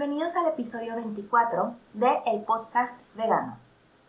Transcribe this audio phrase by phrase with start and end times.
[0.00, 3.58] Bienvenidos al episodio 24 de El Podcast Vegano.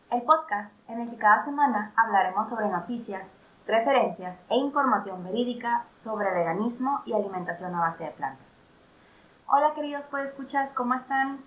[0.10, 3.28] El podcast en el que cada semana hablaremos sobre noticias,
[3.68, 8.48] referencias e información verídica sobre veganismo y alimentación a base de plantas.
[9.50, 11.42] Hola queridos escuchas, ¿cómo están?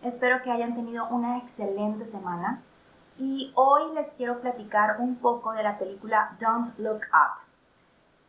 [0.00, 2.62] Espero que hayan tenido una excelente semana
[3.18, 7.44] y hoy les quiero platicar un poco de la película Don't Look Up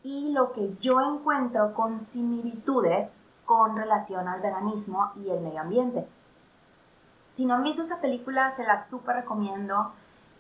[0.04, 6.08] y lo que yo encuentro con similitudes con relación al veganismo y el medio ambiente.
[7.32, 9.92] Si no han visto esa película, se la súper recomiendo.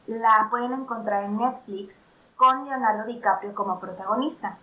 [0.07, 2.05] La pueden encontrar en Netflix
[2.38, 4.57] con Leonardo DiCaprio como protagonista.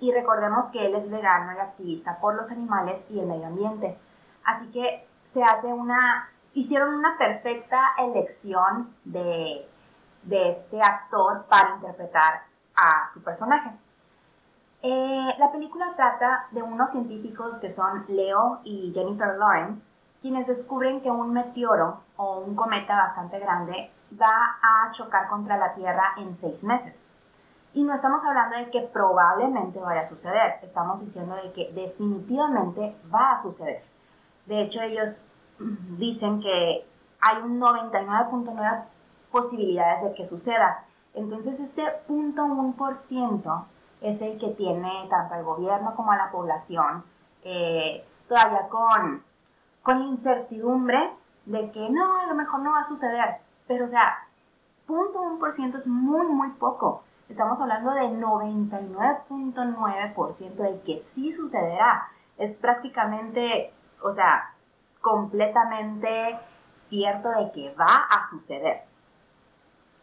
[0.00, 3.98] Y recordemos que él es vegano y activista por los animales y el medio ambiente.
[4.42, 9.68] Así que se hace una, hicieron una perfecta elección de,
[10.22, 13.83] de este actor para interpretar a su personaje.
[14.86, 19.82] Eh, la película trata de unos científicos que son Leo y Jennifer Lawrence,
[20.20, 25.72] quienes descubren que un meteoro o un cometa bastante grande va a chocar contra la
[25.72, 27.10] Tierra en seis meses.
[27.72, 32.94] Y no estamos hablando de que probablemente vaya a suceder, estamos diciendo de que definitivamente
[33.12, 33.82] va a suceder.
[34.44, 35.16] De hecho, ellos
[35.96, 36.86] dicen que
[37.22, 38.84] hay un 99.9
[39.32, 40.84] posibilidades de que suceda.
[41.14, 43.64] Entonces, este punto 1%
[44.00, 47.04] es el que tiene tanto el gobierno como a la población
[47.42, 49.22] eh, todavía con,
[49.82, 51.12] con incertidumbre
[51.46, 53.36] de que no, a lo mejor no va a suceder.
[53.66, 54.26] Pero, o sea,
[54.86, 57.04] punto un por ciento es muy, muy poco.
[57.28, 62.08] Estamos hablando de 99.9% de que sí sucederá.
[62.36, 63.72] Es prácticamente,
[64.02, 64.52] o sea,
[65.00, 66.38] completamente
[66.88, 68.82] cierto de que va a suceder.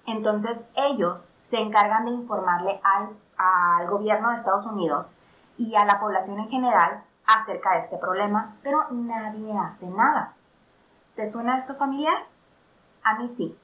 [0.05, 5.07] Entonces ellos se encargan de informarle al al gobierno de Estados Unidos
[5.57, 10.33] y a la población en general acerca de este problema, pero nadie hace nada.
[11.15, 12.25] ¿Te suena esto familiar?
[13.03, 13.57] A mí sí,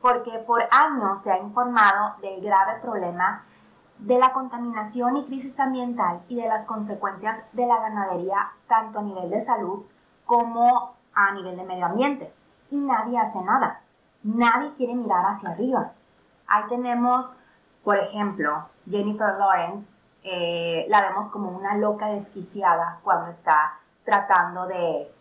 [0.00, 3.44] porque por años se ha informado del grave problema
[3.98, 9.02] de la contaminación y crisis ambiental y de las consecuencias de la ganadería tanto a
[9.02, 9.84] nivel de salud
[10.24, 12.32] como a nivel de medio ambiente.
[12.70, 13.80] Y nadie hace nada.
[14.22, 15.92] Nadie quiere mirar hacia arriba.
[16.50, 17.26] Ahí tenemos
[17.84, 19.90] por ejemplo, Jennifer Lawrence
[20.22, 25.12] eh, la vemos como una loca desquiciada cuando está tratando de,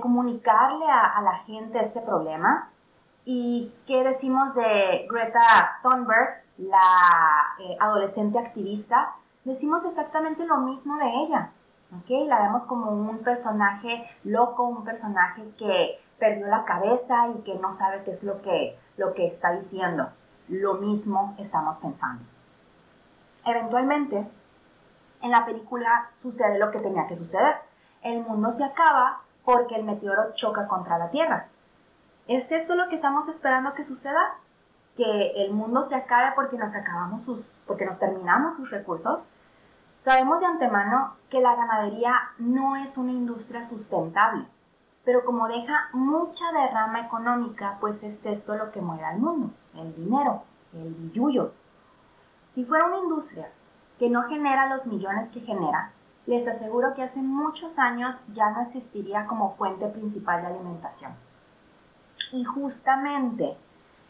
[0.00, 2.68] comunicarle a, la gente ese problema.
[3.24, 9.14] ¿Y qué decimos de Greta Thunberg, la eh, adolescente activista?
[9.44, 11.50] Decimos exactamente lo mismo de ella.
[12.00, 12.26] ¿okay?
[12.26, 17.72] La vemos como un personaje loco, un personaje que perdió la cabeza y que no
[17.72, 20.08] sabe qué es lo que, lo que está diciendo
[20.52, 22.22] lo mismo estamos pensando.
[23.44, 24.28] Eventualmente,
[25.22, 27.56] en la película sucede lo que tenía que suceder.
[28.02, 31.48] El mundo se acaba porque el meteoro choca contra la Tierra.
[32.28, 34.34] ¿Es eso lo que estamos esperando que suceda?
[34.96, 39.20] ¿Que el mundo se acabe porque nos acabamos sus, porque nos terminamos sus recursos?
[40.00, 44.46] Sabemos de antemano que la ganadería no es una industria sustentable,
[45.04, 49.94] pero como deja mucha derrama económica, pues es esto lo que mueve al mundo el
[49.94, 50.42] dinero,
[50.72, 51.52] el billuyo.
[52.54, 53.50] Si fuera una industria
[53.98, 55.92] que no genera los millones que genera,
[56.26, 61.12] les aseguro que hace muchos años ya no existiría como fuente principal de alimentación.
[62.32, 63.56] Y justamente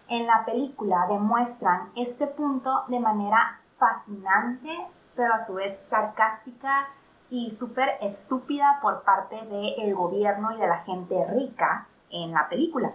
[0.09, 4.69] en la película demuestran este punto de manera fascinante,
[5.17, 6.89] pero a su vez sarcástica
[7.33, 12.93] y súper estúpida por parte del gobierno y de la gente rica en la película.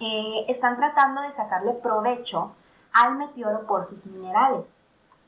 [0.00, 2.52] Eh, están tratando de sacarle provecho
[2.90, 4.74] al meteoro por sus minerales,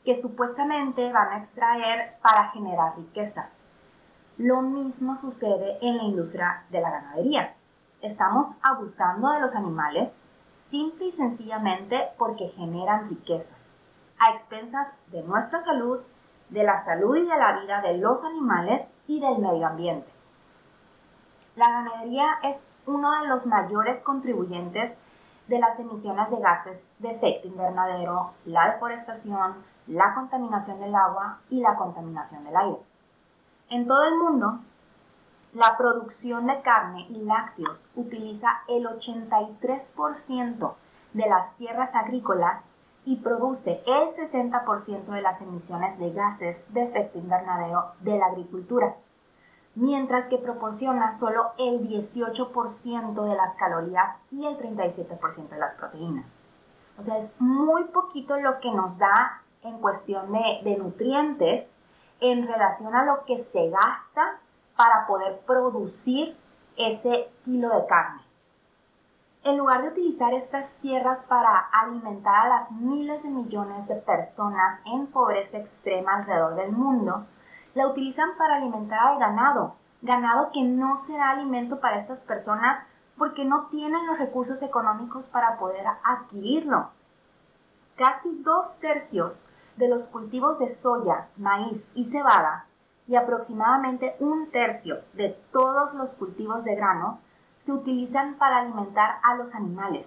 [0.03, 3.67] que supuestamente van a extraer para generar riquezas.
[4.39, 7.55] Lo mismo sucede en la industria de la ganadería.
[8.01, 10.11] Estamos abusando de los animales
[10.71, 13.77] simple y sencillamente porque generan riquezas,
[14.19, 16.01] a expensas de nuestra salud,
[16.51, 20.09] de la salud y de la vida de los animales y del medio ambiente.
[21.57, 24.93] La ganadería es uno de los mayores contribuyentes
[25.49, 29.57] de las emisiones de gases de efecto invernadero, la deforestación,
[29.87, 32.79] la contaminación del agua y la contaminación del aire.
[33.69, 34.61] En todo el mundo,
[35.53, 40.75] la producción de carne y lácteos utiliza el 83%
[41.13, 42.65] de las tierras agrícolas
[43.05, 48.97] y produce el 60% de las emisiones de gases de efecto invernadero de la agricultura
[49.75, 56.27] mientras que proporciona solo el 18% de las calorías y el 37% de las proteínas.
[56.99, 61.71] O sea, es muy poquito lo que nos da en cuestión de, nutrientes
[62.21, 64.39] en relación a lo que se gasta
[64.77, 66.37] para poder producir
[66.77, 68.23] ese kilo de carne.
[69.43, 74.81] En lugar de utilizar estas tierras para alimentar a las miles de millones de personas
[74.85, 77.25] en pobreza extrema alrededor del mundo,
[77.75, 82.85] la utilizan para alimentar al ganado, ganado que no será alimento para estas personas
[83.17, 86.91] porque no tienen los recursos económicos para poder adquirirlo.
[87.97, 89.33] Casi dos tercios
[89.77, 92.67] de los cultivos de soya, maíz y cebada
[93.09, 97.21] y aproximadamente un tercio de todos los cultivos de grano
[97.63, 100.07] se utilizan para alimentar a los animales,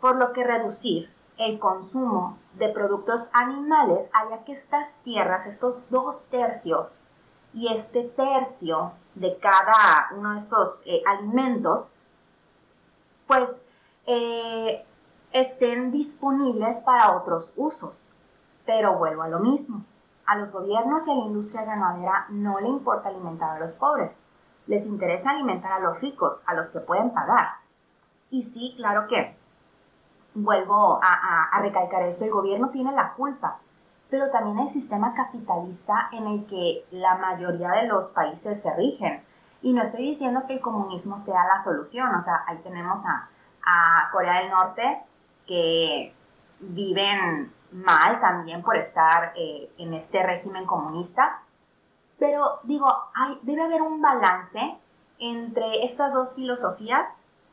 [0.00, 6.24] por lo que reducir el consumo de productos animales haría que estas tierras, estos dos
[6.30, 6.88] tercios
[7.54, 11.86] y este tercio de cada uno de estos eh, alimentos,
[13.26, 13.48] pues
[14.06, 14.84] eh,
[15.32, 17.94] estén disponibles para otros usos.
[18.66, 19.84] Pero vuelvo a lo mismo.
[20.26, 24.12] A los gobiernos y a la industria ganadera no le importa alimentar a los pobres
[24.68, 27.54] les interesa alimentar a los ricos, a los que pueden pagar.
[28.30, 29.34] Y sí, claro que,
[30.34, 33.58] vuelvo a, recalcar esto, el gobierno tiene la culpa,
[34.10, 39.24] pero también el sistema capitalista en el que la mayoría de los países se rigen.
[39.62, 43.28] Y no estoy diciendo que el comunismo sea la solución, o sea, ahí tenemos a,
[44.12, 45.02] Corea del Norte
[45.46, 46.14] que
[46.60, 51.42] viven mal también por estar eh, en este régimen comunista,
[52.18, 54.76] pero digo, hay, debe haber un balance
[55.18, 57.08] entre estas dos filosofías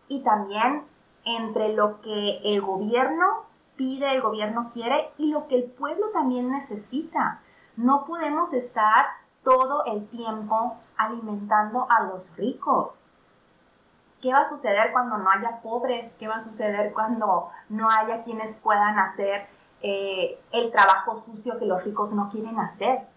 [0.08, 0.84] y también
[1.24, 3.46] entre lo que el gobierno
[3.76, 7.42] pide, el gobierno quiere y lo que el pueblo también necesita.
[7.76, 9.06] No podemos estar
[9.44, 12.94] todo el tiempo alimentando a los ricos.
[14.22, 16.12] ¿Qué va a suceder cuando no haya pobres?
[16.18, 19.48] ¿Qué va a suceder cuando no haya quienes puedan hacer
[19.82, 23.08] eh, el trabajo sucio que los ricos no quieren hacer?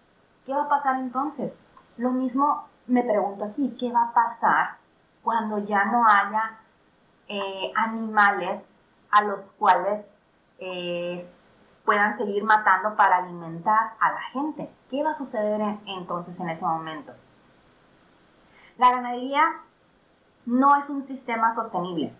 [0.49, 1.53] ¿Qué va a pasar entonces?
[1.97, 4.77] Lo mismo me pregunto aquí, ¿qué va a pasar
[5.21, 6.57] cuando ya no haya
[7.27, 8.67] eh, animales
[9.11, 10.03] a los cuales
[10.57, 11.23] eh,
[11.85, 14.71] puedan seguir matando para alimentar a la gente?
[14.89, 17.13] ¿Qué va a suceder entonces en ese momento?
[18.79, 19.43] La ganadería
[20.47, 22.11] no es un sistema sostenible.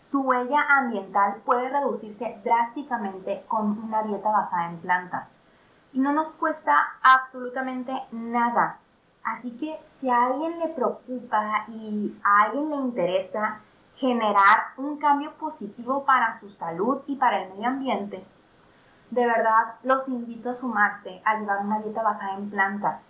[0.00, 5.36] Su huella ambiental puede reducirse drásticamente con una dieta basada en plantas
[5.92, 8.78] y no nos cuesta absolutamente nada.
[9.24, 13.60] Así que si a alguien le preocupa y a alguien le interesa
[13.96, 18.24] generar un cambio positivo para su salud y para el medio ambiente,
[19.10, 23.04] de verdad los invito a sumarse a llevar una dieta basada en plantas.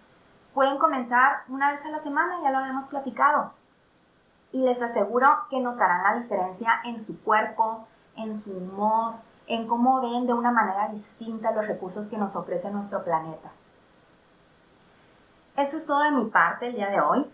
[0.54, 3.52] Pueden comenzar una vez a la semana, ya lo habíamos platicado.
[4.52, 7.86] Y les aseguro que notarán la diferencia en su cuerpo,
[8.16, 9.16] en su humor,
[9.46, 13.50] en cómo ven de una manera distinta los recursos que nos ofrece nuestro planeta.
[15.56, 17.26] Eso es todo de mi parte el día de hoy.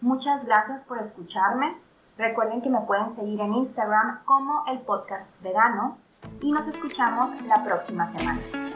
[0.00, 1.76] Muchas gracias por escucharme.
[2.16, 5.98] Recuerden que me pueden seguir en Instagram como el podcast vegano
[6.40, 8.67] y nos escuchamos la próxima semana.